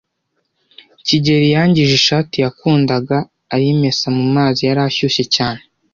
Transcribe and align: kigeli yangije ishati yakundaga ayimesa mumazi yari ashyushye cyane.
kigeli 1.05 1.47
yangije 1.55 1.93
ishati 1.99 2.35
yakundaga 2.43 3.17
ayimesa 3.55 4.07
mumazi 4.17 4.59
yari 4.67 4.81
ashyushye 4.87 5.23
cyane. 5.35 5.61